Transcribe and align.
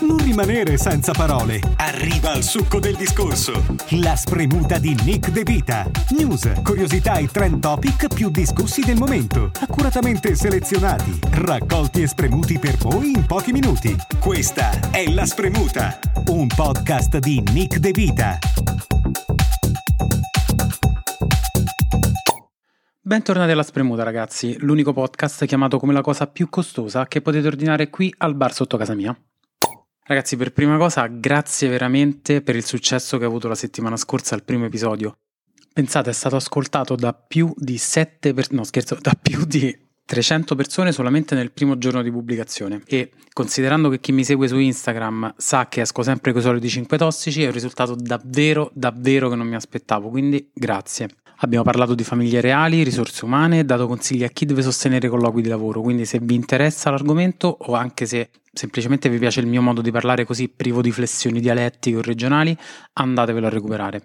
Non 0.00 0.16
rimanere 0.18 0.76
senza 0.76 1.10
parole. 1.10 1.60
Arriva 1.76 2.30
al 2.30 2.44
succo 2.44 2.78
del 2.78 2.94
discorso. 2.94 3.64
La 4.00 4.14
spremuta 4.14 4.78
di 4.78 4.96
Nick 5.02 5.30
De 5.30 5.42
Vita. 5.42 5.90
News, 6.10 6.52
curiosità 6.62 7.14
e 7.14 7.26
trend 7.26 7.60
topic 7.60 8.14
più 8.14 8.30
discussi 8.30 8.82
del 8.82 8.96
momento. 8.96 9.50
Accuratamente 9.60 10.36
selezionati, 10.36 11.18
raccolti 11.32 12.02
e 12.02 12.06
spremuti 12.06 12.60
per 12.60 12.76
voi 12.76 13.10
in 13.10 13.26
pochi 13.26 13.50
minuti. 13.50 13.96
Questa 14.20 14.90
è 14.92 15.08
La 15.10 15.26
Spremuta, 15.26 15.98
un 16.26 16.46
podcast 16.46 17.18
di 17.18 17.42
Nick 17.52 17.78
De 17.78 17.90
Vita. 17.90 18.38
Bentornati 23.00 23.50
alla 23.50 23.62
Spremuta 23.64 24.04
ragazzi, 24.04 24.56
l'unico 24.60 24.92
podcast 24.92 25.44
chiamato 25.46 25.78
come 25.78 25.92
la 25.92 26.02
cosa 26.02 26.28
più 26.28 26.48
costosa 26.48 27.06
che 27.06 27.20
potete 27.20 27.48
ordinare 27.48 27.90
qui 27.90 28.14
al 28.18 28.36
bar 28.36 28.52
sotto 28.52 28.76
casa 28.76 28.94
mia. 28.94 29.18
Ragazzi, 30.08 30.38
per 30.38 30.54
prima 30.54 30.78
cosa, 30.78 31.06
grazie 31.06 31.68
veramente 31.68 32.40
per 32.40 32.56
il 32.56 32.64
successo 32.64 33.18
che 33.18 33.24
ha 33.24 33.26
avuto 33.26 33.46
la 33.46 33.54
settimana 33.54 33.98
scorsa 33.98 34.34
al 34.34 34.42
primo 34.42 34.64
episodio. 34.64 35.18
Pensate, 35.70 36.08
è 36.08 36.14
stato 36.14 36.36
ascoltato 36.36 36.94
da 36.94 37.12
più 37.12 37.52
di 37.54 37.76
7 37.76 38.32
per... 38.32 38.50
no 38.52 38.64
scherzo, 38.64 38.96
da 39.02 39.12
più 39.20 39.44
di 39.44 39.87
300 40.08 40.54
persone 40.54 40.90
solamente 40.90 41.34
nel 41.34 41.52
primo 41.52 41.76
giorno 41.76 42.00
di 42.00 42.10
pubblicazione 42.10 42.80
e 42.86 43.10
considerando 43.34 43.90
che 43.90 44.00
chi 44.00 44.12
mi 44.12 44.24
segue 44.24 44.48
su 44.48 44.56
Instagram 44.56 45.34
sa 45.36 45.68
che 45.68 45.82
esco 45.82 46.02
sempre 46.02 46.32
con 46.32 46.40
i 46.40 46.44
soliti 46.44 46.70
5 46.70 46.96
tossici 46.96 47.42
è 47.42 47.46
un 47.46 47.52
risultato 47.52 47.94
davvero 47.94 48.70
davvero 48.72 49.28
che 49.28 49.34
non 49.34 49.46
mi 49.46 49.54
aspettavo, 49.54 50.08
quindi 50.08 50.48
grazie. 50.54 51.10
Abbiamo 51.40 51.62
parlato 51.62 51.94
di 51.94 52.04
famiglie 52.04 52.40
reali, 52.40 52.82
risorse 52.84 53.26
umane, 53.26 53.66
dato 53.66 53.86
consigli 53.86 54.24
a 54.24 54.28
chi 54.28 54.46
deve 54.46 54.62
sostenere 54.62 55.10
colloqui 55.10 55.42
di 55.42 55.48
lavoro, 55.48 55.82
quindi 55.82 56.06
se 56.06 56.18
vi 56.22 56.34
interessa 56.34 56.88
l'argomento 56.88 57.54
o 57.60 57.74
anche 57.74 58.06
se 58.06 58.30
semplicemente 58.50 59.10
vi 59.10 59.18
piace 59.18 59.40
il 59.40 59.46
mio 59.46 59.60
modo 59.60 59.82
di 59.82 59.90
parlare 59.90 60.24
così 60.24 60.48
privo 60.48 60.80
di 60.80 60.90
flessioni 60.90 61.38
dialettiche 61.38 61.98
o 61.98 62.00
regionali, 62.00 62.56
andatevelo 62.94 63.46
a 63.46 63.50
recuperare. 63.50 64.02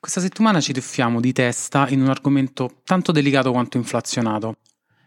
Questa 0.00 0.22
settimana 0.22 0.58
ci 0.60 0.72
tuffiamo 0.72 1.20
di 1.20 1.32
testa 1.34 1.86
in 1.90 2.00
un 2.00 2.08
argomento 2.08 2.80
tanto 2.82 3.12
delicato 3.12 3.52
quanto 3.52 3.76
inflazionato. 3.76 4.56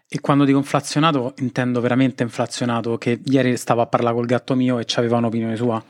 E 0.08 0.20
quando 0.20 0.46
dico 0.46 0.58
inflazionato 0.58 1.34
intendo 1.40 1.82
veramente 1.82 2.24
inflazionato, 2.24 2.98
che 2.98 3.22
ieri 3.26 3.58
stavo 3.58 3.82
a 3.82 3.88
parlare 3.88 4.16
col 4.16 4.26
gatto 4.26 4.56
mio 4.56 4.80
e 4.80 4.86
aveva 4.96 5.18
un'opinione 5.18 5.56
sua. 5.56 5.84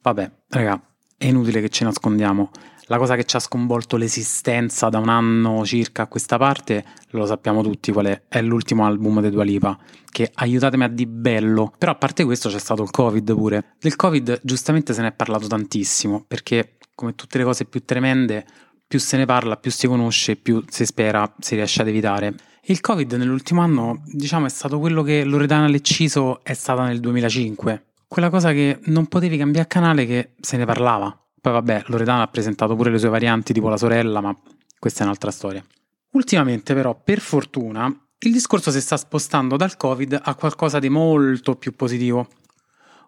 Vabbè, 0.00 0.30
raga, 0.48 0.80
è 1.16 1.26
inutile 1.26 1.60
che 1.60 1.68
ci 1.68 1.84
nascondiamo 1.84 2.50
la 2.88 2.98
cosa 2.98 3.16
che 3.16 3.24
ci 3.24 3.36
ha 3.36 3.38
sconvolto 3.38 3.96
l'esistenza 3.96 4.88
da 4.88 4.98
un 4.98 5.08
anno 5.08 5.64
circa 5.64 6.02
a 6.02 6.06
questa 6.06 6.38
parte, 6.38 6.84
lo 7.10 7.26
sappiamo 7.26 7.62
tutti 7.62 7.92
qual 7.92 8.06
è, 8.06 8.22
è 8.28 8.40
l'ultimo 8.40 8.86
album 8.86 9.20
di 9.20 9.30
Dua 9.30 9.44
Lipa, 9.44 9.78
che 10.10 10.30
aiutatemi 10.32 10.84
a 10.84 10.88
di 10.88 11.06
bello. 11.06 11.72
Però 11.76 11.92
a 11.92 11.96
parte 11.96 12.24
questo 12.24 12.48
c'è 12.48 12.58
stato 12.58 12.82
il 12.82 12.90
Covid 12.90 13.34
pure. 13.34 13.74
Del 13.78 13.94
Covid 13.94 14.40
giustamente 14.42 14.94
se 14.94 15.02
ne 15.02 15.08
è 15.08 15.12
parlato 15.12 15.46
tantissimo, 15.46 16.24
perché 16.26 16.78
come 16.94 17.14
tutte 17.14 17.36
le 17.36 17.44
cose 17.44 17.66
più 17.66 17.84
tremende, 17.84 18.46
più 18.86 18.98
se 18.98 19.18
ne 19.18 19.26
parla, 19.26 19.56
più 19.56 19.70
si 19.70 19.86
conosce, 19.86 20.36
più 20.36 20.64
si 20.66 20.86
spera 20.86 21.30
si 21.38 21.56
riesce 21.56 21.82
ad 21.82 21.88
evitare. 21.88 22.34
Il 22.70 22.82
Covid 22.82 23.14
nell'ultimo 23.14 23.62
anno, 23.62 24.02
diciamo, 24.04 24.44
è 24.44 24.50
stato 24.50 24.78
quello 24.78 25.02
che 25.02 25.24
Loredana 25.24 25.68
Lecciso 25.68 26.44
è 26.44 26.52
stata 26.52 26.84
nel 26.84 27.00
2005. 27.00 27.86
Quella 28.06 28.28
cosa 28.28 28.52
che 28.52 28.80
non 28.84 29.06
potevi 29.06 29.38
cambiare 29.38 29.66
canale 29.66 30.04
che 30.04 30.32
se 30.38 30.58
ne 30.58 30.66
parlava. 30.66 31.18
Poi 31.40 31.52
vabbè, 31.54 31.84
Loredana 31.86 32.20
ha 32.20 32.28
presentato 32.28 32.76
pure 32.76 32.90
le 32.90 32.98
sue 32.98 33.08
varianti 33.08 33.54
tipo 33.54 33.70
la 33.70 33.78
sorella, 33.78 34.20
ma 34.20 34.36
questa 34.78 35.00
è 35.00 35.04
un'altra 35.04 35.30
storia. 35.30 35.64
Ultimamente 36.10 36.74
però, 36.74 36.94
per 37.02 37.20
fortuna, 37.20 37.86
il 38.18 38.32
discorso 38.32 38.70
si 38.70 38.82
sta 38.82 38.98
spostando 38.98 39.56
dal 39.56 39.78
Covid 39.78 40.20
a 40.22 40.34
qualcosa 40.34 40.78
di 40.78 40.90
molto 40.90 41.54
più 41.56 41.74
positivo. 41.74 42.28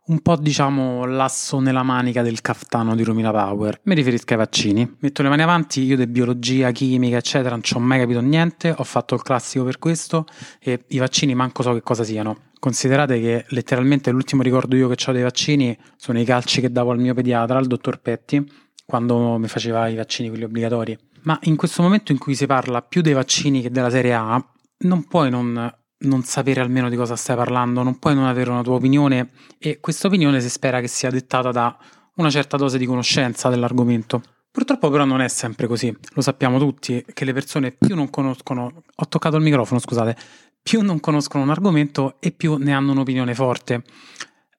Un 0.06 0.20
po' 0.20 0.37
diciamo 0.37 1.05
l'asso 1.05 1.61
nella 1.61 1.83
manica 1.83 2.23
del 2.23 2.41
caftano 2.41 2.97
di 2.97 3.05
Romina 3.05 3.31
Power. 3.31 3.81
Mi 3.84 3.95
riferisco 3.95 4.33
ai 4.33 4.39
vaccini. 4.39 4.97
Metto 5.01 5.23
le 5.23 5.29
mani 5.29 5.42
avanti, 5.42 5.83
io 5.83 5.97
di 5.97 6.07
biologia, 6.07 6.70
chimica, 6.73 7.19
eccetera, 7.19 7.51
non 7.51 7.63
ci 7.63 7.77
ho 7.77 7.79
mai 7.79 8.01
capito 8.01 8.20
niente, 8.20 8.74
ho 8.77 8.83
fatto 8.83 9.14
il 9.14 9.23
classico 9.23 9.64
per 9.64 9.79
questo 9.79 10.27
e 10.58 10.85
i 10.89 10.98
vaccini 10.98 11.35
manco 11.35 11.63
so 11.63 11.73
che 11.74 11.83
cosa 11.83 12.02
siano. 12.02 12.48
Considerate 12.58 13.20
che 13.20 13.45
letteralmente 13.48 14.11
l'ultimo 14.11 14.42
ricordo 14.42 14.74
io 14.74 14.89
che 14.89 14.97
ho 15.08 15.13
dei 15.13 15.23
vaccini 15.23 15.79
sono 15.97 16.19
i 16.19 16.24
calci 16.24 16.61
che 16.61 16.73
davo 16.73 16.91
al 16.91 16.98
mio 16.98 17.14
pediatra, 17.14 17.58
al 17.58 17.67
dottor 17.67 18.01
Petti, 18.01 18.45
quando 18.85 19.39
mi 19.39 19.48
faceva 19.48 19.86
i 19.86 19.95
vaccini 19.95 20.29
quelli 20.29 20.45
obbligatori. 20.45 20.98
Ma 21.23 21.39
in 21.42 21.57
questo 21.57 21.83
momento 21.83 22.11
in 22.11 22.19
cui 22.19 22.35
si 22.35 22.47
parla 22.47 22.83
più 22.83 23.03
dei 23.03 23.13
vaccini 23.13 23.63
che 23.63 23.70
della 23.70 23.91
serie 23.91 24.14
A, 24.14 24.45
non 24.83 25.05
puoi 25.05 25.30
non, 25.30 25.73
non 26.00 26.22
sapere 26.22 26.61
almeno 26.61 26.88
di 26.88 26.96
cosa 26.96 27.16
stai 27.16 27.36
parlando, 27.36 27.83
non 27.83 27.98
puoi 27.98 28.14
non 28.14 28.24
avere 28.24 28.50
una 28.50 28.62
tua 28.62 28.74
opinione 28.74 29.30
e 29.58 29.80
questa 29.80 30.06
opinione 30.06 30.40
si 30.40 30.48
spera 30.48 30.80
che 30.80 30.88
sia 30.88 31.11
dettata 31.11 31.50
da 31.50 31.77
una 32.14 32.30
certa 32.30 32.56
dose 32.56 32.78
di 32.78 32.86
conoscenza 32.86 33.48
dell'argomento. 33.48 34.22
Purtroppo 34.50 34.90
però 34.90 35.05
non 35.05 35.20
è 35.20 35.28
sempre 35.28 35.66
così, 35.66 35.94
lo 36.14 36.20
sappiamo 36.22 36.58
tutti 36.58 37.05
che 37.12 37.24
le 37.24 37.33
persone 37.33 37.70
più 37.70 37.94
non 37.94 38.11
conoscono, 38.11 38.83
ho 38.94 39.08
toccato 39.08 39.36
il 39.36 39.42
microfono 39.42 39.78
scusate, 39.78 40.16
più 40.62 40.83
non 40.83 41.00
conoscono 41.00 41.44
un 41.44 41.50
argomento 41.50 42.17
e 42.18 42.32
più 42.32 42.56
ne 42.56 42.72
hanno 42.72 42.92
un'opinione 42.92 43.34
forte. 43.34 43.84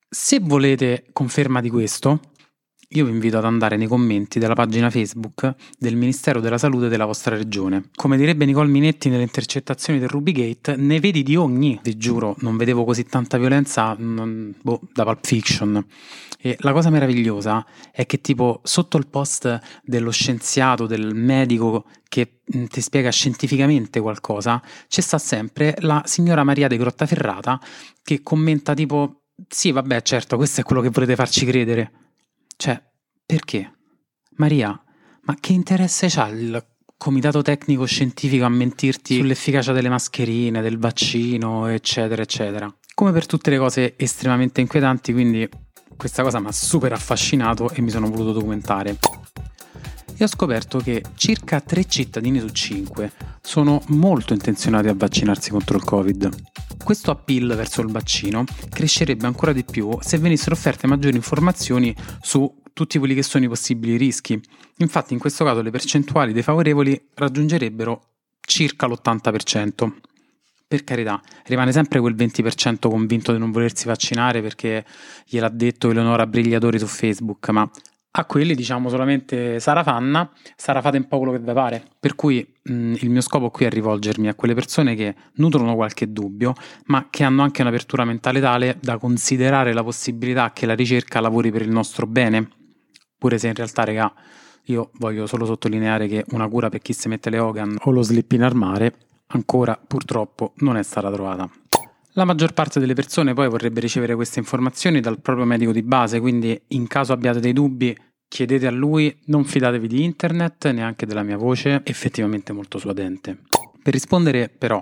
Se 0.09 0.39
volete 0.41 1.05
conferma 1.11 1.59
di 1.59 1.69
questo, 1.69 2.19
io 2.93 3.05
vi 3.05 3.11
invito 3.11 3.37
ad 3.37 3.45
andare 3.45 3.77
nei 3.77 3.87
commenti 3.87 4.39
della 4.39 4.53
pagina 4.53 4.89
Facebook 4.89 5.55
del 5.77 5.95
Ministero 5.95 6.41
della 6.41 6.57
Salute 6.57 6.89
della 6.89 7.05
vostra 7.05 7.37
regione. 7.37 7.89
Come 7.95 8.17
direbbe 8.17 8.45
Nicole 8.45 8.69
Minetti 8.69 9.09
nelle 9.09 9.23
intercettazioni 9.23 9.99
del 9.99 10.09
Rubygate, 10.09 10.75
ne 10.75 10.99
vedi 10.99 11.23
di 11.23 11.35
ogni. 11.35 11.79
Vi 11.81 11.95
giuro, 11.95 12.35
non 12.39 12.57
vedevo 12.57 12.83
così 12.83 13.05
tanta 13.05 13.37
violenza 13.37 13.95
non, 13.97 14.53
boh, 14.61 14.81
da 14.93 15.03
Pulp 15.05 15.25
Fiction. 15.25 15.85
E 16.37 16.57
la 16.61 16.73
cosa 16.73 16.89
meravigliosa 16.89 17.65
è 17.91 18.05
che 18.05 18.19
tipo 18.19 18.59
sotto 18.63 18.97
il 18.97 19.07
post 19.07 19.59
dello 19.83 20.11
scienziato, 20.11 20.85
del 20.85 21.13
medico 21.15 21.85
che 22.09 22.41
mm, 22.55 22.65
ti 22.65 22.81
spiega 22.81 23.09
scientificamente 23.09 24.01
qualcosa, 24.01 24.61
c'è 24.89 25.01
sta 25.01 25.17
sempre 25.17 25.75
la 25.79 26.01
signora 26.05 26.43
Maria 26.43 26.67
de 26.67 26.77
Grottaferrata 26.77 27.59
che 28.03 28.21
commenta 28.21 28.73
tipo 28.73 29.21
sì 29.47 29.71
vabbè 29.71 30.01
certo 30.01 30.35
questo 30.35 30.61
è 30.61 30.63
quello 30.63 30.81
che 30.81 30.89
volete 30.89 31.15
farci 31.15 31.45
credere 31.45 32.00
cioè, 32.61 32.79
perché? 33.25 33.71
Maria, 34.35 34.79
ma 35.23 35.35
che 35.39 35.51
interesse 35.51 36.09
c'ha 36.09 36.27
il 36.27 36.63
comitato 36.95 37.41
tecnico 37.41 37.85
scientifico 37.85 38.45
a 38.45 38.49
mentirti 38.49 39.15
sull'efficacia 39.15 39.71
delle 39.73 39.89
mascherine, 39.89 40.61
del 40.61 40.77
vaccino, 40.77 41.65
eccetera, 41.65 42.21
eccetera? 42.21 42.71
Come 42.93 43.11
per 43.13 43.25
tutte 43.25 43.49
le 43.49 43.57
cose 43.57 43.95
estremamente 43.97 44.61
inquietanti, 44.61 45.11
quindi 45.11 45.49
questa 45.97 46.21
cosa 46.21 46.39
mi 46.39 46.49
ha 46.49 46.51
super 46.51 46.93
affascinato 46.93 47.71
e 47.71 47.81
mi 47.81 47.89
sono 47.89 48.07
voluto 48.11 48.33
documentare. 48.33 48.99
E 50.15 50.23
ho 50.23 50.27
scoperto 50.27 50.77
che 50.77 51.03
circa 51.15 51.61
3 51.61 51.85
cittadini 51.85 52.39
su 52.39 52.49
5 52.49 53.11
sono 53.41 53.81
molto 53.87 54.33
intenzionati 54.33 54.87
a 54.87 54.93
vaccinarsi 54.93 55.49
contro 55.49 55.77
il 55.77 55.83
Covid. 55.83 56.29
Questo 56.91 57.11
appeal 57.11 57.55
verso 57.55 57.79
il 57.79 57.89
vaccino 57.89 58.43
crescerebbe 58.69 59.25
ancora 59.25 59.53
di 59.53 59.63
più 59.63 59.97
se 60.01 60.17
venissero 60.17 60.55
offerte 60.55 60.87
maggiori 60.87 61.15
informazioni 61.15 61.95
su 62.19 62.63
tutti 62.73 62.99
quelli 62.99 63.15
che 63.15 63.23
sono 63.23 63.45
i 63.45 63.47
possibili 63.47 63.95
rischi. 63.95 64.37
Infatti 64.79 65.13
in 65.13 65.19
questo 65.19 65.45
caso 65.45 65.61
le 65.61 65.71
percentuali 65.71 66.33
dei 66.33 66.41
favorevoli 66.41 67.01
raggiungerebbero 67.13 68.01
circa 68.41 68.87
l'80%. 68.87 69.89
Per 70.67 70.83
carità, 70.83 71.21
rimane 71.45 71.71
sempre 71.71 72.01
quel 72.01 72.13
20% 72.13 72.89
convinto 72.89 73.31
di 73.31 73.39
non 73.39 73.51
volersi 73.51 73.85
vaccinare 73.85 74.41
perché 74.41 74.83
gliel'ha 75.25 75.47
detto 75.47 75.91
Eleonora 75.91 76.27
Brigliatori 76.27 76.77
su 76.77 76.87
Facebook, 76.87 77.47
ma 77.51 77.71
a 78.13 78.25
quelli 78.25 78.55
diciamo 78.55 78.89
solamente 78.89 79.59
Sara 79.59 79.83
Fanna, 79.83 80.29
Sara 80.55 80.81
fate 80.81 80.97
un 80.97 81.07
po' 81.07 81.17
quello 81.17 81.31
che 81.31 81.39
vi 81.39 81.53
pare. 81.53 81.83
Per 81.99 82.15
cui 82.15 82.45
mh, 82.61 82.95
il 82.99 83.09
mio 83.09 83.21
scopo 83.21 83.49
qui 83.49 83.65
è 83.65 83.69
rivolgermi 83.69 84.27
a 84.27 84.35
quelle 84.35 84.53
persone 84.53 84.95
che 84.95 85.15
nutrono 85.35 85.75
qualche 85.75 86.11
dubbio, 86.11 86.53
ma 86.85 87.07
che 87.09 87.23
hanno 87.23 87.41
anche 87.41 87.61
un'apertura 87.61 88.03
mentale 88.03 88.41
tale 88.41 88.77
da 88.81 88.97
considerare 88.97 89.73
la 89.73 89.83
possibilità 89.83 90.51
che 90.51 90.65
la 90.65 90.75
ricerca 90.75 91.21
lavori 91.21 91.51
per 91.51 91.61
il 91.61 91.71
nostro 91.71 92.05
bene. 92.05 92.49
Pure 93.17 93.37
se 93.37 93.47
in 93.47 93.53
realtà, 93.53 93.83
regà, 93.83 94.11
io 94.65 94.91
voglio 94.95 95.25
solo 95.25 95.45
sottolineare 95.45 96.07
che 96.07 96.25
una 96.31 96.47
cura 96.47 96.69
per 96.69 96.81
chi 96.81 96.93
si 96.93 97.07
mette 97.07 97.29
le 97.29 97.39
Hogan 97.39 97.77
o 97.81 97.91
lo 97.91 98.01
slip 98.01 98.31
in 98.33 98.43
armare 98.43 98.93
ancora 99.27 99.79
purtroppo 99.87 100.53
non 100.57 100.77
è 100.77 100.83
stata 100.83 101.09
trovata. 101.11 101.49
La 102.15 102.25
maggior 102.25 102.51
parte 102.51 102.79
delle 102.81 102.93
persone 102.93 103.33
poi 103.33 103.47
vorrebbe 103.47 103.79
ricevere 103.79 104.15
queste 104.15 104.39
informazioni 104.39 104.99
dal 104.99 105.21
proprio 105.21 105.45
medico 105.45 105.71
di 105.71 105.81
base, 105.81 106.19
quindi 106.19 106.59
in 106.69 106.85
caso 106.87 107.13
abbiate 107.13 107.39
dei 107.39 107.53
dubbi 107.53 107.97
chiedete 108.31 108.65
a 108.65 108.71
lui, 108.71 109.13
non 109.25 109.43
fidatevi 109.43 109.89
di 109.89 110.05
internet, 110.05 110.71
neanche 110.71 111.05
della 111.05 111.21
mia 111.21 111.35
voce, 111.35 111.81
effettivamente 111.83 112.53
molto 112.53 112.77
suadente. 112.77 113.37
Per 113.83 113.91
rispondere 113.91 114.47
però 114.47 114.81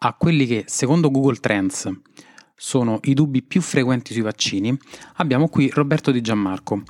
a 0.00 0.12
quelli 0.12 0.44
che 0.44 0.64
secondo 0.66 1.10
Google 1.10 1.36
Trends 1.36 1.90
sono 2.54 3.00
i 3.04 3.14
dubbi 3.14 3.40
più 3.40 3.62
frequenti 3.62 4.12
sui 4.12 4.20
vaccini, 4.20 4.78
abbiamo 5.14 5.48
qui 5.48 5.70
Roberto 5.72 6.10
Di 6.10 6.20
Gianmarco, 6.20 6.82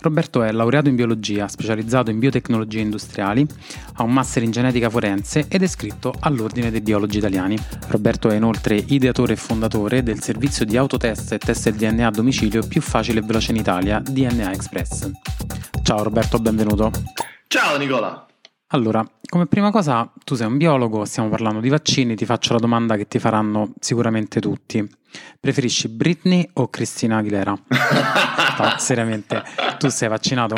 Roberto 0.00 0.42
è 0.42 0.52
laureato 0.52 0.88
in 0.88 0.94
biologia, 0.94 1.48
specializzato 1.48 2.10
in 2.10 2.18
biotecnologie 2.18 2.80
industriali, 2.80 3.46
ha 3.94 4.02
un 4.02 4.12
master 4.12 4.42
in 4.44 4.50
genetica 4.50 4.88
forense 4.88 5.46
ed 5.48 5.62
è 5.62 5.64
iscritto 5.64 6.14
all'Ordine 6.20 6.70
dei 6.70 6.80
Biologi 6.80 7.18
Italiani. 7.18 7.58
Roberto 7.88 8.30
è 8.30 8.36
inoltre 8.36 8.76
ideatore 8.76 9.32
e 9.32 9.36
fondatore 9.36 10.02
del 10.02 10.22
servizio 10.22 10.64
di 10.64 10.76
autotest 10.76 11.32
e 11.32 11.38
test 11.38 11.70
del 11.70 11.74
DNA 11.74 12.06
a 12.06 12.10
domicilio 12.10 12.66
più 12.66 12.80
facile 12.80 13.20
e 13.20 13.22
veloce 13.22 13.50
in 13.50 13.56
Italia, 13.56 14.00
DNA 14.00 14.52
Express. 14.52 15.10
Ciao 15.82 16.02
Roberto, 16.02 16.38
benvenuto. 16.38 16.92
Ciao 17.48 17.76
Nicola. 17.76 18.27
Allora, 18.72 19.02
come 19.26 19.46
prima 19.46 19.70
cosa, 19.70 20.12
tu 20.24 20.34
sei 20.34 20.46
un 20.46 20.58
biologo, 20.58 21.06
stiamo 21.06 21.30
parlando 21.30 21.60
di 21.60 21.70
vaccini, 21.70 22.14
ti 22.14 22.26
faccio 22.26 22.52
la 22.52 22.58
domanda 22.58 22.96
che 22.96 23.08
ti 23.08 23.18
faranno 23.18 23.72
sicuramente 23.80 24.40
tutti. 24.40 24.86
Preferisci 25.40 25.88
Britney 25.88 26.46
o 26.54 26.68
Cristina 26.68 27.16
Aguilera? 27.16 27.52
no, 27.52 28.74
seriamente, 28.76 29.42
tu 29.78 29.88
sei 29.88 30.10
vaccinato? 30.10 30.56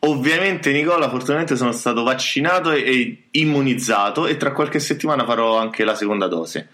Ovviamente 0.00 0.72
Nicola, 0.72 1.10
fortunatamente 1.10 1.56
sono 1.56 1.72
stato 1.72 2.02
vaccinato 2.04 2.70
e 2.70 3.28
immunizzato 3.32 4.26
e 4.26 4.38
tra 4.38 4.52
qualche 4.52 4.78
settimana 4.78 5.26
farò 5.26 5.58
anche 5.58 5.84
la 5.84 5.94
seconda 5.94 6.28
dose. 6.28 6.70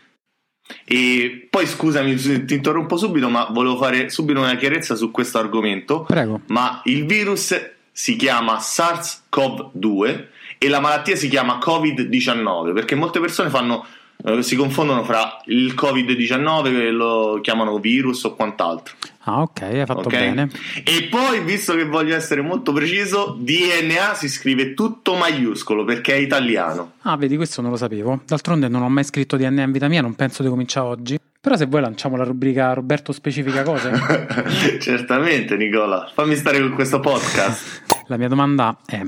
E 0.85 1.49
poi 1.51 1.67
scusami, 1.67 2.15
ti 2.15 2.55
interrompo 2.55 2.97
subito, 2.97 3.29
ma 3.29 3.49
volevo 3.51 3.77
fare 3.79 4.11
subito 4.11 4.39
una 4.39 4.55
chiarezza 4.55 4.95
su 4.95 5.11
questo 5.11 5.39
argomento. 5.39 6.03
Prego. 6.03 6.43
Ma 6.47 6.83
il 6.85 7.05
virus 7.05 7.53
si 7.93 8.17
chiama 8.17 8.57
SARS-CoV-2 8.57 10.25
e 10.59 10.69
la 10.69 10.81
malattia 10.81 11.15
si 11.15 11.29
chiama 11.29 11.59
Covid-19 11.59 12.73
perché 12.73 12.95
molte 12.95 13.21
persone 13.21 13.51
fanno, 13.51 13.85
eh, 14.25 14.43
si 14.43 14.57
confondono 14.57 15.05
fra 15.05 15.41
il 15.47 15.75
Covid-19 15.75 16.63
che 16.65 16.91
lo 16.91 17.41
chiamano 17.43 17.79
virus 17.79 18.25
o 18.25 18.35
quant'altro. 18.35 18.95
Ah, 19.25 19.43
ok, 19.43 19.63
hai 19.63 19.87
fatto 19.87 20.09
okay? 20.09 20.21
bene. 20.21 20.51
E 20.83 21.05
poi, 21.09 21.41
visto 21.45 21.75
che 21.75 21.85
voglio 21.85 22.17
essere 22.17 22.41
molto 22.41 22.73
preciso, 22.73 23.37
DNA 23.39 24.15
si 24.15 24.29
scrive 24.29 24.75
tutto 24.75 25.15
maiuscolo 25.15 25.85
perché 25.85 26.15
è 26.15 26.19
italiano. 26.19 26.95
Ah, 27.03 27.17
vedi, 27.17 27.37
questo 27.37 27.61
non 27.61 27.71
lo 27.71 27.77
sapevo. 27.77 28.23
D'altronde 28.27 28.67
non 28.69 28.83
ho 28.83 28.89
mai 28.89 29.05
scritto 29.05 29.37
DNA 29.37 29.63
in 29.63 29.73
vita 29.73 29.87
mia, 29.87 30.01
non 30.01 30.15
penso 30.15 30.43
di 30.43 30.49
cominciare 30.49 30.87
oggi. 30.87 31.19
Però 31.43 31.57
se 31.57 31.67
vuoi 31.67 31.81
lanciamo 31.81 32.15
la 32.15 32.23
rubrica 32.23 32.73
Roberto 32.73 33.11
specifica 33.11 33.65
cose. 33.65 33.91
Certamente, 34.79 35.57
Nicola. 35.57 36.09
Fammi 36.15 36.37
stare 36.37 36.61
con 36.61 36.73
questo 36.73 37.01
podcast. 37.01 37.83
la 38.07 38.17
mia 38.17 38.29
domanda 38.29 38.79
è 38.87 39.03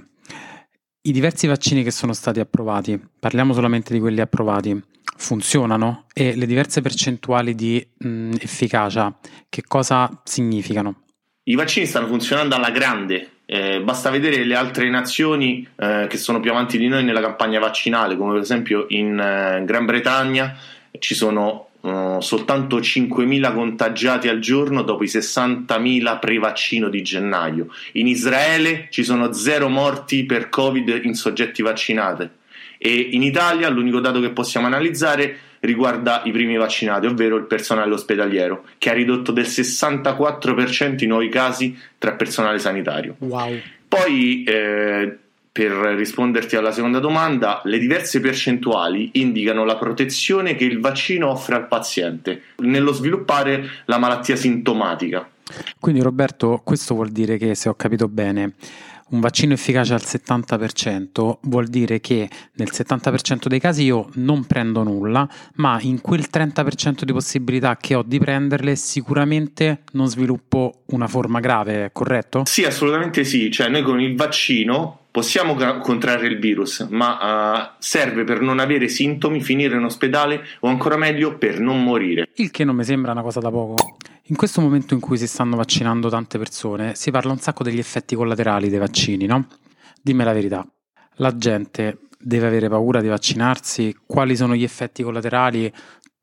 i 1.02 1.12
diversi 1.12 1.46
vaccini 1.46 1.84
che 1.84 1.92
sono 1.92 2.12
stati 2.12 2.40
approvati, 2.40 3.00
parliamo 3.20 3.52
solamente 3.52 3.92
di 3.92 4.00
quelli 4.00 4.20
approvati, 4.20 4.76
funzionano 5.16 6.06
e 6.12 6.34
le 6.34 6.46
diverse 6.46 6.80
percentuali 6.80 7.54
di 7.54 7.86
mh, 7.98 8.32
efficacia 8.40 9.16
che 9.48 9.62
cosa 9.68 10.10
significano? 10.24 11.02
I 11.44 11.54
vaccini 11.54 11.86
stanno 11.86 12.08
funzionando 12.08 12.56
alla 12.56 12.70
grande, 12.70 13.28
eh, 13.46 13.80
basta 13.80 14.10
vedere 14.10 14.42
le 14.42 14.56
altre 14.56 14.90
nazioni 14.90 15.64
eh, 15.76 16.06
che 16.08 16.16
sono 16.16 16.40
più 16.40 16.50
avanti 16.50 16.78
di 16.78 16.88
noi 16.88 17.04
nella 17.04 17.20
campagna 17.20 17.60
vaccinale, 17.60 18.16
come 18.16 18.32
per 18.32 18.40
esempio 18.40 18.86
in 18.88 19.20
eh, 19.20 19.62
Gran 19.64 19.84
Bretagna 19.84 20.56
ci 20.98 21.14
sono 21.14 21.68
uh, 21.84 22.20
soltanto 22.20 22.78
5.000 22.78 23.54
contagiati 23.54 24.28
al 24.28 24.38
giorno 24.38 24.82
dopo 24.82 25.04
i 25.04 25.06
60.000 25.06 26.18
pre-vaccino 26.18 26.88
di 26.88 27.02
gennaio. 27.02 27.68
In 27.92 28.06
Israele 28.06 28.88
ci 28.90 29.04
sono 29.04 29.32
zero 29.32 29.68
morti 29.68 30.24
per 30.24 30.48
Covid 30.48 31.04
in 31.04 31.14
soggetti 31.14 31.62
vaccinati. 31.62 32.28
E 32.78 33.08
in 33.12 33.22
Italia 33.22 33.68
l'unico 33.68 34.00
dato 34.00 34.20
che 34.20 34.30
possiamo 34.30 34.66
analizzare 34.66 35.38
riguarda 35.60 36.22
i 36.24 36.30
primi 36.30 36.56
vaccinati, 36.56 37.06
ovvero 37.06 37.36
il 37.36 37.44
personale 37.44 37.92
ospedaliero, 37.92 38.64
che 38.76 38.90
ha 38.90 38.92
ridotto 38.92 39.32
del 39.32 39.46
64% 39.46 41.02
i 41.02 41.06
nuovi 41.06 41.28
casi 41.28 41.78
tra 41.96 42.12
personale 42.12 42.58
sanitario. 42.58 43.16
Wow. 43.18 43.58
Poi 43.88 44.42
eh, 44.42 45.18
per 45.54 45.70
risponderti 45.70 46.56
alla 46.56 46.72
seconda 46.72 46.98
domanda, 46.98 47.60
le 47.62 47.78
diverse 47.78 48.18
percentuali 48.18 49.10
indicano 49.12 49.64
la 49.64 49.76
protezione 49.76 50.56
che 50.56 50.64
il 50.64 50.80
vaccino 50.80 51.30
offre 51.30 51.54
al 51.54 51.68
paziente 51.68 52.42
nello 52.56 52.92
sviluppare 52.92 53.64
la 53.84 53.98
malattia 53.98 54.34
sintomatica. 54.34 55.30
Quindi 55.78 56.00
Roberto, 56.00 56.60
questo 56.64 56.96
vuol 56.96 57.10
dire 57.10 57.36
che, 57.36 57.54
se 57.54 57.68
ho 57.68 57.74
capito 57.74 58.08
bene, 58.08 58.54
un 59.10 59.20
vaccino 59.20 59.52
efficace 59.52 59.94
al 59.94 60.02
70% 60.04 61.36
vuol 61.42 61.68
dire 61.68 62.00
che 62.00 62.28
nel 62.54 62.70
70% 62.72 63.46
dei 63.46 63.60
casi 63.60 63.84
io 63.84 64.08
non 64.14 64.46
prendo 64.46 64.82
nulla, 64.82 65.28
ma 65.56 65.78
in 65.82 66.00
quel 66.00 66.26
30% 66.32 67.04
di 67.04 67.12
possibilità 67.12 67.76
che 67.76 67.94
ho 67.94 68.02
di 68.02 68.18
prenderle 68.18 68.74
sicuramente 68.74 69.82
non 69.92 70.08
sviluppo 70.08 70.82
una 70.86 71.06
forma 71.06 71.38
grave, 71.38 71.90
corretto? 71.92 72.42
Sì, 72.44 72.64
assolutamente 72.64 73.22
sì, 73.22 73.52
cioè 73.52 73.68
noi 73.68 73.82
con 73.82 74.00
il 74.00 74.16
vaccino 74.16 74.98
possiamo 75.14 75.54
contrarre 75.78 76.26
il 76.26 76.40
virus, 76.40 76.88
ma 76.90 77.12
uh, 77.12 77.74
serve 77.78 78.24
per 78.24 78.40
non 78.40 78.58
avere 78.58 78.88
sintomi, 78.88 79.40
finire 79.40 79.76
in 79.76 79.84
ospedale 79.84 80.44
o 80.58 80.66
ancora 80.66 80.96
meglio 80.96 81.38
per 81.38 81.60
non 81.60 81.84
morire. 81.84 82.30
Il 82.34 82.50
che 82.50 82.64
non 82.64 82.74
mi 82.74 82.82
sembra 82.82 83.12
una 83.12 83.22
cosa 83.22 83.38
da 83.38 83.48
poco. 83.48 83.96
In 84.24 84.34
questo 84.34 84.60
momento 84.60 84.92
in 84.92 84.98
cui 84.98 85.16
si 85.16 85.28
stanno 85.28 85.54
vaccinando 85.54 86.08
tante 86.08 86.36
persone, 86.36 86.96
si 86.96 87.12
parla 87.12 87.30
un 87.30 87.38
sacco 87.38 87.62
degli 87.62 87.78
effetti 87.78 88.16
collaterali 88.16 88.68
dei 88.68 88.80
vaccini, 88.80 89.26
no? 89.26 89.46
Dimmi 90.02 90.24
la 90.24 90.32
verità. 90.32 90.66
La 91.18 91.36
gente 91.36 91.98
deve 92.18 92.48
avere 92.48 92.68
paura 92.68 93.00
di 93.00 93.06
vaccinarsi? 93.06 93.96
Quali 94.04 94.34
sono 94.34 94.56
gli 94.56 94.64
effetti 94.64 95.04
collaterali? 95.04 95.72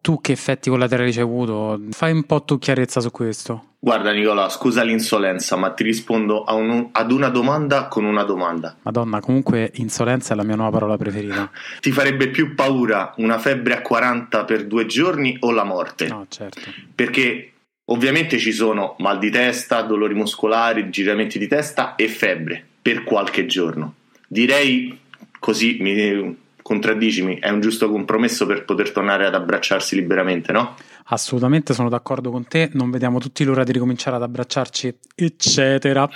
Tu 0.02 0.20
che 0.20 0.32
effetti 0.32 0.70
collaterali 0.70 1.12
hai 1.12 1.20
avuto? 1.20 1.80
Fai 1.92 2.12
un 2.12 2.24
po' 2.24 2.44
tu 2.44 2.58
chiarezza 2.58 3.00
su 3.00 3.12
questo. 3.12 3.66
Guarda 3.84 4.12
Nicola, 4.12 4.50
scusa 4.50 4.84
l'insolenza, 4.84 5.56
ma 5.56 5.72
ti 5.72 5.84
rispondo 5.84 6.44
un, 6.48 6.90
ad 6.92 7.12
una 7.12 7.30
domanda 7.30 7.88
con 7.88 8.06
una 8.06 8.24
domanda. 8.24 8.78
Madonna, 8.84 9.20
comunque 9.20 9.72
insolenza 9.76 10.34
è 10.34 10.38
la 10.38 10.44
mia 10.44 10.56
nuova 10.56 10.72
parola 10.72 10.98
preferita. 10.98 11.50
ti 11.82 11.92
farebbe 11.92 12.30
più 12.30 12.54
paura 12.54 13.14
una 13.18 13.40
febbre 13.40 13.76
a 13.76 13.82
40 13.82 14.46
per 14.46 14.66
due 14.66 14.86
giorni 14.86 15.36
o 15.40 15.52
la 15.52 15.64
morte? 15.64 16.08
No, 16.08 16.26
certo. 16.30 16.62
Perché 16.94 17.54
ovviamente 17.86 18.38
ci 18.38 18.52
sono 18.52 18.96
mal 19.00 19.18
di 19.18 19.32
testa, 19.32 19.82
dolori 19.82 20.14
muscolari, 20.14 20.92
giramenti 20.92 21.40
di 21.40 21.48
testa 21.48 21.96
e 21.96 22.08
febbre 22.08 22.64
per 22.82 23.04
qualche 23.04 23.48
giorno. 23.48 23.96
Direi 24.28 24.96
così, 25.40 25.78
mi 25.80 26.38
contraddicimi, 26.72 27.40
è 27.40 27.50
un 27.50 27.60
giusto 27.60 27.90
compromesso 27.90 28.46
per 28.46 28.64
poter 28.64 28.92
tornare 28.92 29.26
ad 29.26 29.36
abbracciarsi 29.36 29.96
liberamente, 29.96 30.54
no? 30.54 30.76
Assolutamente 31.08 31.74
sono 31.74 31.90
d'accordo 31.90 32.32
con 32.32 32.48
te, 32.48 32.70
non 32.74 32.90
vediamo 32.90 33.20
tutti 33.20 33.44
l'ora 33.44 33.66
di 33.66 33.74
ricominciare 33.74 34.16
ad 34.16 34.22
abbracciarci, 34.22 35.00
eccetera. 35.14 36.10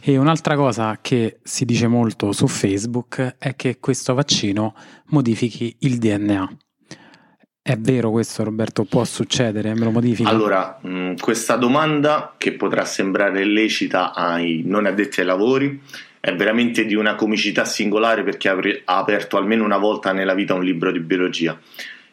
E 0.00 0.18
un'altra 0.18 0.54
cosa 0.54 0.98
che 1.00 1.38
si 1.42 1.64
dice 1.64 1.86
molto 1.86 2.32
su 2.32 2.46
Facebook 2.46 3.36
è 3.38 3.56
che 3.56 3.78
questo 3.80 4.12
vaccino 4.12 4.74
modifichi 5.06 5.74
il 5.80 5.96
DNA. 5.96 6.56
È 7.62 7.76
vero 7.78 8.10
questo 8.10 8.44
Roberto? 8.44 8.84
Può 8.84 9.04
succedere? 9.04 9.72
Me 9.72 9.84
lo 9.84 9.92
modifica? 9.92 10.28
Allora, 10.28 10.78
mh, 10.82 11.14
questa 11.20 11.56
domanda 11.56 12.34
che 12.36 12.52
potrà 12.52 12.84
sembrare 12.84 13.44
lecita 13.44 14.12
ai 14.12 14.62
non 14.66 14.84
addetti 14.84 15.20
ai 15.20 15.26
lavori 15.26 15.80
è 16.24 16.36
veramente 16.36 16.84
di 16.84 16.94
una 16.94 17.16
comicità 17.16 17.64
singolare 17.64 18.22
perché 18.22 18.48
ha 18.48 18.96
aperto 18.96 19.36
almeno 19.36 19.64
una 19.64 19.76
volta 19.76 20.12
nella 20.12 20.34
vita 20.34 20.54
un 20.54 20.62
libro 20.62 20.92
di 20.92 21.00
biologia. 21.00 21.58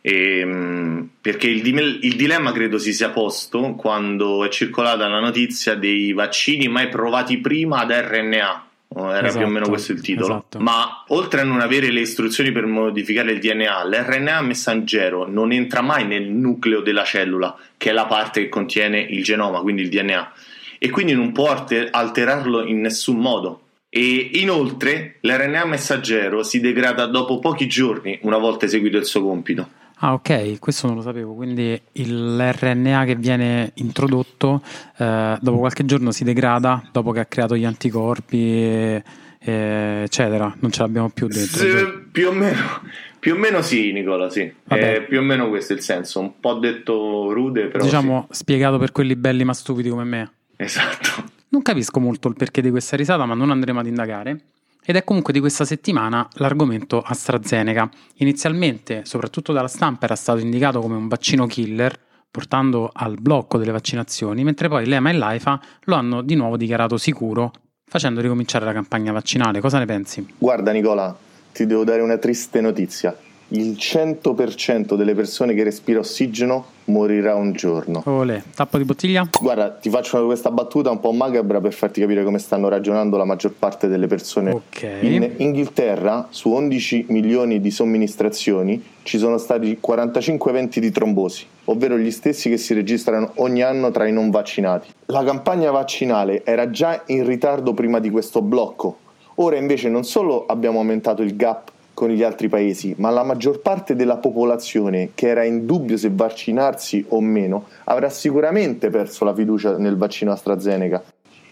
E, 0.02 0.40
ehm, 0.40 1.10
perché 1.22 1.48
il, 1.48 1.64
il, 2.02 2.16
dilemma 2.16 2.52
credo 2.52 2.80
si 2.80 2.92
sia 2.92 3.12
posto 3.12 3.76
quando 3.76 4.44
è 4.44 4.50
circolata 4.50 5.08
la 5.08 5.20
notizia 5.20 5.76
dei 5.76 6.12
vaccini 6.14 6.68
mai 6.68 6.90
provati 6.90 7.38
prima 7.38 7.82
ad 7.82 7.92
RNA. 7.92 8.66
Era 8.96 9.28
esatto, 9.28 9.38
più 9.38 9.46
o 9.46 9.50
meno 9.50 9.60
esatto, 9.60 9.70
questo 9.70 9.92
il 9.92 10.02
titolo. 10.02 10.34
Esatto. 10.34 10.60
Ma 10.60 11.04
oltre 11.10 11.42
a 11.42 11.44
non 11.44 11.60
avere 11.60 11.92
le 11.92 12.00
istruzioni 12.00 12.52
per 12.52 12.66
modificare 12.66 13.32
il 13.32 13.40
DNA, 13.40 13.86
l'RNA 13.86 14.42
messaggero 14.42 15.28
non 15.30 15.52
entra 15.52 15.82
mai 15.82 16.08
nel 16.08 16.28
nucleo 16.28 16.82
della 16.82 17.04
cellula, 17.04 17.56
che 17.78 17.92
è 17.92 17.94
la 17.94 18.08
parte 18.08 18.42
che 18.42 18.50
contiene 18.50 19.00
il 19.02 19.24
genoma, 19.24 19.60
quindi 19.60 19.84
il 19.84 19.90
DNA, 19.90 20.32
e 20.80 20.90
quindi 20.90 21.14
non 21.14 21.32
può 21.32 21.52
alterarlo 21.92 22.66
in 22.66 22.82
nessun 22.82 23.18
modo. 23.18 23.66
E 23.90 24.30
inoltre 24.34 25.18
l'RNA 25.22 25.66
messaggero 25.66 26.44
si 26.44 26.60
degrada 26.60 27.08
dopo 27.08 27.40
pochi 27.40 27.68
giorni 27.68 28.20
una 28.22 28.38
volta 28.38 28.66
eseguito 28.66 28.98
il 28.98 29.06
suo 29.06 29.24
compito. 29.24 29.78
Ah, 30.02 30.14
ok, 30.14 30.60
questo 30.60 30.88
non 30.88 30.96
lo 30.96 31.02
sapevo. 31.02 31.34
Quindi 31.34 31.80
l'RNA 31.94 33.04
che 33.06 33.16
viene 33.16 33.72
introdotto 33.76 34.62
eh, 34.98 35.38
dopo 35.42 35.58
qualche 35.58 35.86
giorno 35.86 36.12
si 36.12 36.24
degrada 36.24 36.88
dopo 36.92 37.12
che 37.12 37.20
ha 37.20 37.26
creato 37.26 37.58
gli 37.58 37.66
anticorpi, 37.66 38.38
e, 38.38 39.04
e, 39.40 40.02
eccetera. 40.04 40.56
Non 40.60 40.72
ce 40.72 40.82
l'abbiamo 40.82 41.10
più 41.10 41.28
dentro. 41.28 41.58
Se, 41.58 42.06
più, 42.12 42.30
o 42.30 42.32
meno, 42.32 42.82
più 43.20 43.34
o 43.34 43.38
meno 43.38 43.62
sì, 43.62 43.92
Nicola, 43.92 44.30
sì. 44.30 44.54
Eh, 44.70 45.06
più 45.08 45.20
o 45.20 45.22
meno 45.22 45.50
questo 45.50 45.74
è 45.74 45.76
il 45.76 45.82
senso. 45.82 46.20
Un 46.20 46.40
po' 46.40 46.54
detto 46.54 47.34
rude, 47.34 47.68
però. 47.68 47.84
Diciamo 47.84 48.28
sì. 48.30 48.38
spiegato 48.38 48.78
per 48.78 48.94
quelli 48.94 49.16
belli 49.18 49.44
ma 49.44 49.54
stupidi 49.54 49.90
come 49.90 50.06
me. 50.06 50.32
Esatto. 50.56 51.38
Non 51.50 51.62
capisco 51.62 52.00
molto 52.00 52.28
il 52.28 52.36
perché 52.36 52.62
di 52.62 52.70
questa 52.70 52.96
risata, 52.96 53.26
ma 53.26 53.34
non 53.34 53.50
andremo 53.50 53.80
ad 53.80 53.88
indagare. 53.88 54.40
Ed 54.86 54.96
è 54.96 55.04
comunque 55.04 55.34
di 55.34 55.40
questa 55.40 55.66
settimana 55.66 56.28
l'argomento 56.34 57.02
AstraZeneca. 57.02 57.90
Inizialmente, 58.18 59.02
soprattutto 59.06 59.52
dalla 59.52 59.68
stampa, 59.68 60.06
era 60.06 60.16
stato 60.16 60.40
indicato 60.40 60.80
come 60.80 60.96
un 60.96 61.08
vaccino 61.08 61.48
killer, 61.48 61.98
portando 62.30 62.90
al 62.94 63.20
blocco 63.20 63.58
delle 63.58 63.72
vaccinazioni, 63.72 64.44
mentre 64.44 64.68
poi 64.68 64.86
l'EMA 64.86 65.10
e 65.10 65.14
l'AIFA 65.14 65.62
lo 65.86 65.96
hanno 65.96 66.22
di 66.22 66.36
nuovo 66.36 66.56
dichiarato 66.56 66.98
sicuro 66.98 67.52
facendo 67.90 68.22
ricominciare 68.22 68.66
la 68.66 68.74
campagna 68.74 69.12
vaccinale. 69.12 69.60
Cosa 69.60 69.80
ne 69.80 69.86
pensi? 69.86 70.26
Guarda 70.38 70.72
Nicola, 70.72 71.18
ti 71.52 71.66
devo 71.66 71.84
dare 71.84 72.02
una 72.02 72.18
triste 72.18 72.62
notizia 72.62 73.18
il 73.50 73.72
100% 73.72 74.96
delle 74.96 75.16
persone 75.16 75.54
che 75.54 75.64
respira 75.64 76.00
ossigeno 76.00 76.78
morirà 76.86 77.36
un 77.36 77.54
giorno. 77.54 78.02
Olè, 78.06 78.42
tappo 78.56 78.78
di 78.78 78.84
bottiglia? 78.84 79.28
Guarda, 79.40 79.70
ti 79.72 79.90
faccio 79.90 80.26
questa 80.26 80.52
battuta 80.52 80.90
un 80.90 81.00
po' 81.00 81.12
macabra 81.12 81.62
per 81.62 81.74
farti 81.74 82.02
capire 82.02 82.24
come 82.24 82.40
stanno 82.40 82.68
ragionando 82.68 83.18
la 83.18 83.26
maggior 83.26 83.54
parte 83.58 83.88
delle 83.88 84.08
persone. 84.08 84.52
Okay. 84.52 85.14
In 85.14 85.32
Inghilterra, 85.38 86.28
su 86.30 86.50
11 86.50 87.06
milioni 87.10 87.60
di 87.60 87.72
somministrazioni, 87.72 88.84
ci 89.04 89.18
sono 89.18 89.38
stati 89.38 89.78
45 89.80 90.52
eventi 90.52 90.80
di 90.80 90.92
trombosi, 90.92 91.46
ovvero 91.66 91.98
gli 91.98 92.12
stessi 92.12 92.50
che 92.50 92.58
si 92.58 92.74
registrano 92.74 93.32
ogni 93.36 93.62
anno 93.62 93.92
tra 93.92 94.08
i 94.08 94.12
non 94.12 94.30
vaccinati. 94.30 94.90
La 95.06 95.24
campagna 95.24 95.72
vaccinale 95.72 96.44
era 96.44 96.70
già 96.70 97.04
in 97.08 97.26
ritardo 97.26 97.74
prima 97.74 98.00
di 98.00 98.10
questo 98.10 98.42
blocco. 98.42 98.98
Ora 99.36 99.56
invece 99.56 99.90
non 99.90 100.04
solo 100.04 100.46
abbiamo 100.48 100.80
aumentato 100.80 101.22
il 101.22 101.36
gap 101.36 101.72
con 102.00 102.12
gli 102.12 102.24
altri 102.24 102.48
paesi, 102.48 102.96
ma 102.98 103.10
la 103.10 103.24
maggior 103.24 103.60
parte 103.60 103.94
della 103.94 104.16
popolazione 104.16 105.10
che 105.16 105.28
era 105.28 105.44
in 105.44 105.66
dubbio 105.66 105.98
se 105.98 106.10
vaccinarsi 106.10 107.04
o 107.10 107.20
meno 107.20 107.66
avrà 107.84 108.10
sicuramente 108.10 108.90
perso 108.90 109.26
la 109.26 109.34
fiducia 109.34 109.78
nel 109.78 109.98
vaccino 109.98 110.32
AstraZeneca. 110.32 111.04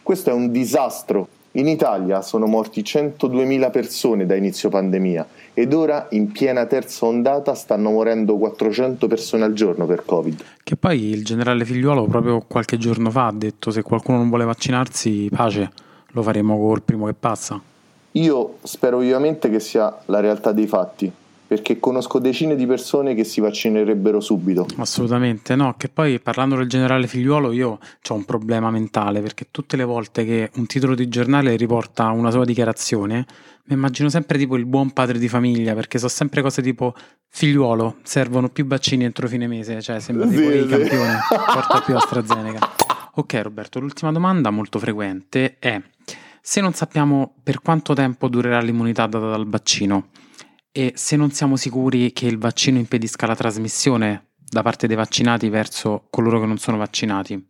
Questo 0.02 0.30
è 0.30 0.34
un 0.34 0.50
disastro. 0.50 1.28
In 1.58 1.68
Italia 1.68 2.22
sono 2.22 2.46
morti 2.46 2.82
102.000 2.82 3.72
persone 3.72 4.26
da 4.26 4.36
inizio 4.36 4.70
pandemia 4.70 5.28
ed 5.54 5.74
ora 5.74 6.08
in 6.12 6.32
piena 6.32 6.66
terza 6.66 7.06
ondata 7.06 7.54
stanno 7.54 7.92
morendo 7.92 8.38
400 8.38 9.06
persone 9.08 9.44
al 9.44 9.52
giorno 9.52 9.86
per 9.86 10.06
Covid. 10.06 10.44
Che 10.64 10.78
poi 10.78 11.10
il 11.10 11.26
generale 11.26 11.66
Figliuolo 11.66 12.06
proprio 12.06 12.42
qualche 12.48 12.78
giorno 12.78 13.12
fa 13.12 13.28
ha 13.28 13.34
detto 13.34 13.70
se 13.70 13.82
qualcuno 13.82 14.20
non 14.20 14.30
vuole 14.30 14.46
vaccinarsi, 14.46 15.30
pace, 15.30 15.70
lo 16.12 16.22
faremo 16.22 16.58
col 16.58 16.84
primo 16.84 17.08
che 17.08 17.16
passa. 17.20 17.62
Io 18.18 18.58
spero 18.64 18.98
vivamente 18.98 19.50
che 19.50 19.60
sia 19.60 19.96
la 20.06 20.20
realtà 20.20 20.52
dei 20.52 20.66
fatti, 20.66 21.12
perché 21.48 21.80
conosco 21.80 22.18
decine 22.18 22.56
di 22.56 22.66
persone 22.66 23.14
che 23.14 23.24
si 23.24 23.40
vaccinerebbero 23.42 24.20
subito. 24.20 24.66
Assolutamente, 24.78 25.56
no, 25.56 25.76
che 25.78 25.88
poi 25.88 26.20
parlando 26.20 26.56
del 26.56 26.68
generale 26.68 27.06
figliuolo 27.06 27.52
io 27.52 27.78
ho 28.10 28.14
un 28.14 28.26
problema 28.26 28.72
mentale, 28.72 29.22
perché 29.22 29.50
tutte 29.52 29.78
le 29.78 29.84
volte 29.84 30.26
che 30.26 30.50
un 30.56 30.66
titolo 30.66 30.96
di 30.96 31.08
giornale 31.10 31.56
riporta 31.56 32.10
una 32.10 32.32
sua 32.32 32.44
dichiarazione, 32.44 33.26
mi 33.66 33.76
immagino 33.76 34.10
sempre 34.10 34.40
tipo 34.40 34.56
il 34.56 34.66
buon 34.66 34.92
padre 34.94 35.20
di 35.20 35.28
famiglia, 35.28 35.76
perché 35.76 36.00
so 36.00 36.08
sempre 36.08 36.42
cose 36.42 36.64
tipo 36.64 36.96
figliuolo, 37.28 37.98
servono 38.02 38.50
più 38.50 38.66
vaccini 38.66 39.04
entro 39.04 39.28
fine 39.28 39.46
mese, 39.46 39.80
cioè 39.80 40.00
sembra 40.00 40.26
tipo 40.26 40.50
sì, 40.50 40.58
i 40.58 40.66
campioni, 40.66 41.14
porta 41.30 41.82
più 41.86 41.94
AstraZeneca. 41.96 42.68
Ok 43.14 43.40
Roberto, 43.44 43.80
l'ultima 43.80 44.12
domanda 44.12 44.50
molto 44.50 44.80
frequente 44.80 45.58
è 45.60 45.80
se 46.50 46.62
non 46.62 46.72
sappiamo 46.72 47.36
per 47.44 47.62
quanto 47.62 47.94
tempo 47.94 48.30
durerà 48.30 48.62
l'immunità 48.62 49.06
data 49.06 49.28
dal 49.28 49.50
vaccino 49.50 50.12
e 50.72 50.94
se 50.96 51.18
non 51.18 51.30
siamo 51.32 51.58
sicuri 51.58 52.14
che 52.14 52.26
il 52.26 52.38
vaccino 52.38 52.78
impedisca 52.78 53.28
la 53.28 53.36
trasmissione 53.36 54.30
da 54.48 54.62
parte 54.62 54.88
dei 54.88 54.96
vaccinati 54.96 55.50
verso 55.50 56.08
coloro 56.10 56.40
che 56.40 56.46
non 56.46 56.58
sono 56.58 56.78
vaccinati, 56.78 57.46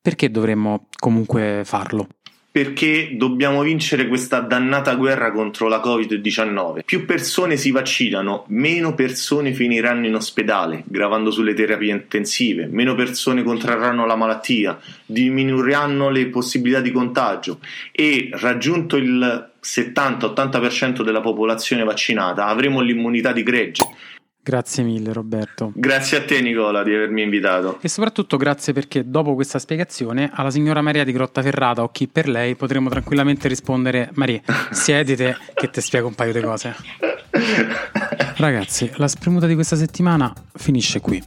perché 0.00 0.30
dovremmo 0.30 0.86
comunque 0.98 1.64
farlo? 1.66 2.08
Perché 2.52 3.10
dobbiamo 3.12 3.62
vincere 3.62 4.08
questa 4.08 4.40
dannata 4.40 4.96
guerra 4.96 5.30
contro 5.30 5.68
la 5.68 5.80
Covid-19. 5.80 6.84
Più 6.84 7.04
persone 7.04 7.56
si 7.56 7.70
vaccinano, 7.70 8.44
meno 8.48 8.94
persone 8.94 9.52
finiranno 9.52 10.06
in 10.06 10.16
ospedale, 10.16 10.82
gravando 10.86 11.30
sulle 11.30 11.54
terapie 11.54 11.92
intensive, 11.92 12.66
meno 12.66 12.96
persone 12.96 13.44
contrarranno 13.44 14.04
la 14.04 14.16
malattia, 14.16 14.78
diminuiranno 15.06 16.10
le 16.10 16.26
possibilità 16.26 16.80
di 16.80 16.90
contagio. 16.90 17.60
E 17.92 18.30
raggiunto 18.32 18.96
il 18.96 19.48
70-80% 19.62 21.02
della 21.02 21.20
popolazione 21.20 21.84
vaccinata 21.84 22.46
avremo 22.46 22.80
l'immunità 22.80 23.32
di 23.32 23.42
gregge 23.44 23.84
Grazie 24.42 24.82
mille 24.82 25.12
Roberto. 25.12 25.72
Grazie 25.74 26.18
a 26.18 26.24
te 26.24 26.40
Nicola 26.40 26.82
di 26.82 26.94
avermi 26.94 27.22
invitato. 27.22 27.78
E 27.80 27.88
soprattutto 27.88 28.36
grazie 28.36 28.72
perché 28.72 29.08
dopo 29.08 29.34
questa 29.34 29.58
spiegazione 29.58 30.30
alla 30.32 30.50
signora 30.50 30.80
Maria 30.80 31.04
di 31.04 31.12
Grottaferrata 31.12 31.82
o 31.82 31.90
chi 31.90 32.08
per 32.08 32.28
lei 32.28 32.56
potremo 32.56 32.88
tranquillamente 32.88 33.48
rispondere 33.48 34.10
Maria, 34.14 34.40
siedite 34.70 35.36
che 35.54 35.68
ti 35.68 35.80
spiego 35.80 36.08
un 36.08 36.14
paio 36.14 36.32
di 36.32 36.40
cose. 36.40 36.74
Ragazzi, 38.36 38.90
la 38.94 39.08
spremuta 39.08 39.46
di 39.46 39.54
questa 39.54 39.76
settimana 39.76 40.32
finisce 40.54 41.00
qui. 41.00 41.22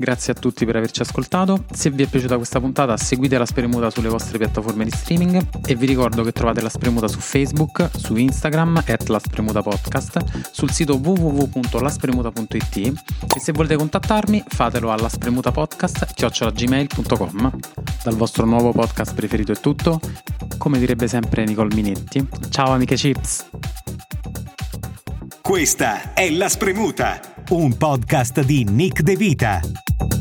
Grazie 0.00 0.32
a 0.32 0.36
tutti 0.36 0.64
per 0.64 0.76
averci 0.76 1.02
ascoltato. 1.02 1.64
Se 1.72 1.90
vi 1.90 2.04
è 2.04 2.06
piaciuta 2.06 2.36
questa 2.36 2.60
puntata, 2.60 2.96
seguite 2.96 3.36
la 3.36 3.44
Spremuta 3.44 3.90
sulle 3.90 4.08
vostre 4.08 4.38
piattaforme 4.38 4.84
di 4.84 4.92
streaming 4.92 5.44
e 5.66 5.74
vi 5.74 5.86
ricordo 5.86 6.22
che 6.22 6.30
trovate 6.30 6.60
la 6.60 6.68
Spremuta 6.68 7.08
su 7.08 7.18
Facebook, 7.18 7.90
su 7.96 8.14
Instagram, 8.14 8.84
at 8.86 9.08
la 9.08 9.18
Spremuta 9.18 9.60
Podcast, 9.60 10.52
sul 10.52 10.70
sito 10.70 11.00
www.laspremuta.it 11.02 12.76
e 12.76 12.94
se 13.40 13.50
volete 13.50 13.74
contattarmi 13.74 14.44
fatelo 14.46 14.92
alla 14.92 15.08
spremutapodcast.gmail.com 15.08 17.58
Dal 18.04 18.14
vostro 18.14 18.46
nuovo 18.46 18.70
podcast 18.70 19.14
preferito 19.14 19.50
è 19.50 19.56
tutto. 19.56 20.00
Come 20.58 20.78
direbbe 20.78 21.08
sempre 21.08 21.44
Nicole 21.44 21.74
Minetti. 21.74 22.24
Ciao 22.50 22.70
amiche 22.70 22.94
chips! 22.94 23.46
Questa 25.48 26.12
è 26.12 26.30
La 26.30 26.48
Spremuta, 26.48 27.20
un 27.50 27.76
podcast 27.76 28.40
di 28.42 28.64
Nick 28.64 29.00
De 29.02 29.16
Vita. 29.16 30.17